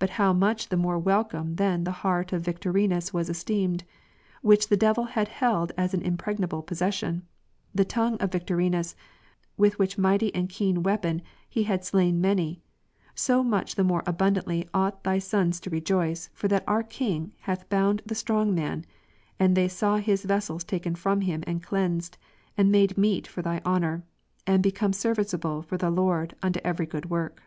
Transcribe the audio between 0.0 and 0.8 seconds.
But how much the